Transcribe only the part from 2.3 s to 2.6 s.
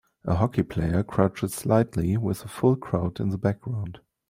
a